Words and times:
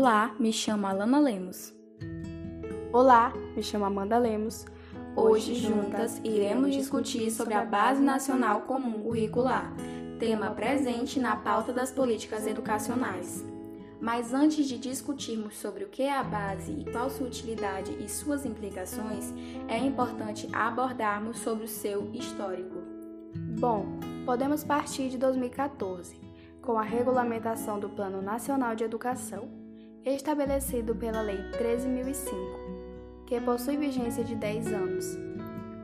Olá, 0.00 0.32
me 0.38 0.52
chamo 0.52 0.86
Alana 0.86 1.18
Lemos. 1.18 1.74
Olá, 2.92 3.32
me 3.56 3.60
chamo 3.60 3.84
Amanda 3.84 4.16
Lemos. 4.16 4.64
Hoje, 5.16 5.56
juntas, 5.56 6.20
iremos 6.22 6.72
discutir 6.72 7.32
sobre 7.32 7.54
a 7.54 7.64
Base 7.64 8.00
Nacional 8.00 8.60
Comum 8.60 9.02
Curricular, 9.02 9.74
tema 10.20 10.52
presente 10.52 11.18
na 11.18 11.34
pauta 11.34 11.72
das 11.72 11.90
políticas 11.90 12.46
educacionais. 12.46 13.44
Mas 14.00 14.32
antes 14.32 14.68
de 14.68 14.78
discutirmos 14.78 15.56
sobre 15.56 15.82
o 15.82 15.88
que 15.88 16.04
é 16.04 16.16
a 16.16 16.22
base 16.22 16.70
e 16.70 16.84
qual 16.92 17.10
sua 17.10 17.26
utilidade 17.26 17.90
e 18.00 18.08
suas 18.08 18.46
implicações, 18.46 19.34
é 19.66 19.78
importante 19.78 20.48
abordarmos 20.52 21.40
sobre 21.40 21.64
o 21.64 21.68
seu 21.68 22.08
histórico. 22.14 22.76
Bom, 23.58 23.98
podemos 24.24 24.62
partir 24.62 25.08
de 25.08 25.18
2014, 25.18 26.14
com 26.62 26.78
a 26.78 26.84
regulamentação 26.84 27.80
do 27.80 27.88
Plano 27.88 28.22
Nacional 28.22 28.76
de 28.76 28.84
Educação, 28.84 29.66
estabelecido 30.04 30.94
pela 30.94 31.20
Lei 31.20 31.38
13.005, 31.52 33.24
que 33.26 33.40
possui 33.40 33.76
vigência 33.76 34.24
de 34.24 34.34
10 34.34 34.66
anos. 34.72 35.18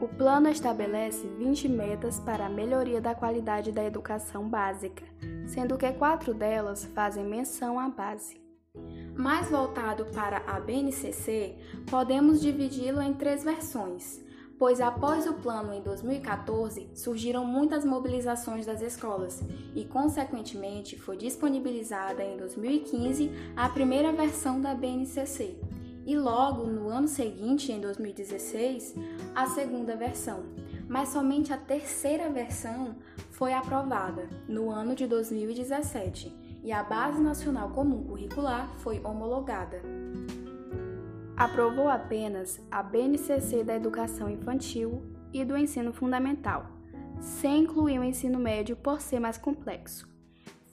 O 0.00 0.06
plano 0.06 0.48
estabelece 0.48 1.26
20 1.38 1.68
metas 1.68 2.20
para 2.20 2.46
a 2.46 2.50
melhoria 2.50 3.00
da 3.00 3.14
qualidade 3.14 3.72
da 3.72 3.84
educação 3.84 4.48
básica, 4.48 5.04
sendo 5.46 5.76
que 5.76 5.92
quatro 5.92 6.32
delas 6.32 6.84
fazem 6.94 7.24
menção 7.24 7.78
à 7.78 7.88
base. 7.88 8.40
Mais 9.16 9.50
voltado 9.50 10.06
para 10.06 10.38
a 10.46 10.60
BNCC, 10.60 11.56
podemos 11.90 12.40
dividi-lo 12.40 13.02
em 13.02 13.12
três 13.12 13.42
versões 13.42 14.27
pois 14.58 14.80
após 14.80 15.26
o 15.26 15.34
plano 15.34 15.72
em 15.72 15.80
2014 15.80 16.88
surgiram 16.94 17.44
muitas 17.44 17.84
mobilizações 17.84 18.66
das 18.66 18.82
escolas 18.82 19.40
e, 19.74 19.84
consequentemente, 19.84 20.98
foi 20.98 21.16
disponibilizada 21.16 22.24
em 22.24 22.36
2015 22.36 23.30
a 23.56 23.68
primeira 23.68 24.12
versão 24.12 24.60
da 24.60 24.74
BNCC 24.74 25.56
e 26.04 26.16
logo 26.16 26.64
no 26.64 26.88
ano 26.88 27.06
seguinte, 27.06 27.70
em 27.70 27.80
2016, 27.80 28.94
a 29.34 29.46
segunda 29.46 29.94
versão. 29.94 30.42
Mas 30.88 31.10
somente 31.10 31.52
a 31.52 31.56
terceira 31.58 32.30
versão 32.30 32.96
foi 33.30 33.52
aprovada 33.52 34.26
no 34.48 34.70
ano 34.70 34.94
de 34.94 35.06
2017 35.06 36.34
e 36.64 36.72
a 36.72 36.82
Base 36.82 37.20
Nacional 37.20 37.68
Comum 37.70 38.02
Curricular 38.04 38.70
foi 38.78 39.00
homologada 39.04 39.82
aprovou 41.38 41.88
apenas 41.88 42.60
a 42.68 42.82
BNCC 42.82 43.62
da 43.62 43.76
Educação 43.76 44.28
Infantil 44.28 45.00
e 45.32 45.44
do 45.44 45.56
Ensino 45.56 45.92
Fundamental, 45.92 46.66
sem 47.20 47.62
incluir 47.62 48.00
o 48.00 48.04
ensino 48.04 48.40
médio 48.40 48.74
por 48.74 49.00
ser 49.00 49.20
mais 49.20 49.38
complexo. 49.38 50.08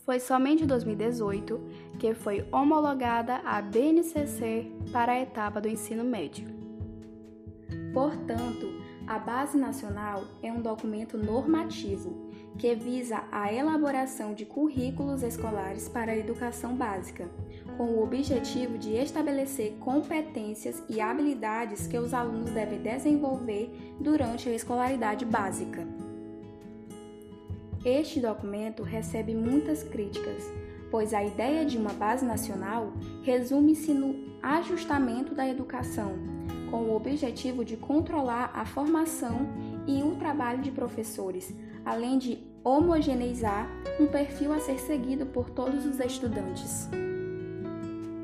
Foi 0.04 0.20
somente 0.20 0.64
em 0.64 0.68
2018 0.68 1.62
que 2.00 2.16
foi 2.16 2.48
homologada 2.52 3.42
a 3.46 3.62
BNCC 3.62 4.72
para 4.92 5.12
a 5.12 5.22
etapa 5.22 5.62
do 5.62 5.68
ensino 5.68 6.04
médio. 6.04 6.48
Portanto, 7.94 8.85
a 9.08 9.20
Base 9.20 9.56
Nacional 9.58 10.26
é 10.42 10.52
um 10.52 10.62
documento 10.62 11.18
normativo 11.18 12.26
que 12.58 12.74
visa 12.74 13.24
a 13.32 13.54
elaboração 13.54 14.34
de 14.34 14.46
currículos 14.46 15.22
escolares 15.22 15.88
para 15.88 16.14
a 16.14 16.18
educação 16.18 16.76
básica, 16.76 17.30
com 17.78 17.84
o 17.84 18.02
objetivo 18.02 18.78
de 18.78 18.94
estabelecer 18.94 19.74
competências 19.80 20.82
e 20.90 21.00
habilidades 21.02 21.86
que 21.86 21.98
os 21.98 22.14
alunos 22.14 22.50
devem 22.52 22.82
desenvolver 22.82 23.70
durante 24.00 24.50
a 24.50 24.54
escolaridade 24.54 25.26
básica. 25.26 25.86
Este 27.84 28.20
documento 28.20 28.82
recebe 28.82 29.36
muitas 29.36 29.84
críticas, 29.84 30.52
pois 30.90 31.14
a 31.14 31.24
ideia 31.24 31.66
de 31.66 31.78
uma 31.78 31.94
base 31.94 32.26
nacional 32.26 32.94
resume-se 33.22 33.94
no 33.94 34.34
ajustamento 34.42 35.36
da 35.36 35.48
educação 35.48 36.35
com 36.70 36.78
o 36.78 36.96
objetivo 36.96 37.64
de 37.64 37.78
controlar 37.78 38.52
a 38.54 38.66
formação 38.66 39.48
e 39.88 40.02
o 40.04 40.16
trabalho 40.16 40.62
de 40.62 40.72
professores, 40.72 41.54
além 41.86 42.18
de 42.18 42.40
homogeneizar 42.64 43.70
um 44.00 44.08
perfil 44.08 44.52
a 44.52 44.60
ser 44.60 44.80
seguido 44.80 45.26
por 45.28 45.50
todos 45.50 45.86
os 45.86 46.00
estudantes. 46.00 46.90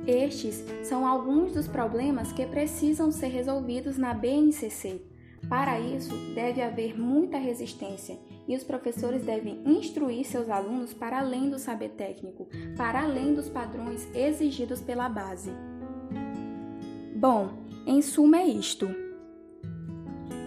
Estes 0.06 0.66
são 0.84 1.06
alguns 1.06 1.54
dos 1.54 1.68
problemas 1.68 2.32
que 2.32 2.46
precisam 2.46 3.12
ser 3.12 3.28
resolvidos 3.28 3.98
na 3.98 4.14
BNCC. 4.14 5.02
Para 5.48 5.80
isso, 5.80 6.16
deve 6.34 6.62
haver 6.62 7.00
muita 7.00 7.38
resistência 7.38 8.18
e 8.48 8.56
os 8.56 8.64
professores 8.64 9.24
devem 9.24 9.62
instruir 9.66 10.26
seus 10.26 10.50
alunos 10.50 10.94
para 10.94 11.20
além 11.20 11.50
do 11.50 11.60
saber 11.60 11.90
técnico, 11.90 12.48
para 12.76 13.04
além 13.04 13.34
dos 13.34 13.48
padrões 13.48 14.08
exigidos 14.16 14.82
pela 14.82 15.08
base. 15.08 15.52
Bom, 17.16 17.52
em 17.86 18.02
suma, 18.02 18.38
é 18.38 18.48
isto. 18.48 18.90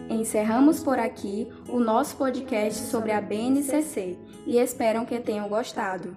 Encerramos 0.09 0.81
por 0.81 0.99
aqui 0.99 1.49
o 1.69 1.81
nosso 1.81 2.17
podcast 2.17 2.85
sobre 2.85 3.11
a 3.11 3.21
BNCC 3.21 4.19
e 4.47 4.59
espero 4.59 5.05
que 5.07 5.19
tenham 5.19 5.49
gostado. 5.49 6.17